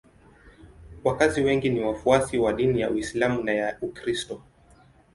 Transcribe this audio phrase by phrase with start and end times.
[1.03, 4.41] Wakazi wengi ni wafuasi wa dini ya Uislamu na ya Ukristo.